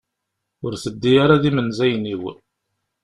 Ur 0.65 0.73
teddi 0.83 1.13
ara 1.23 1.41
d 1.41 1.43
imenzayen-iw. 1.49 2.21